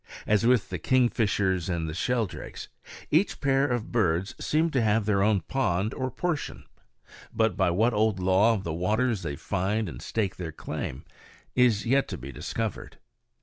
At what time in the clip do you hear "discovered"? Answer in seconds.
12.31-12.97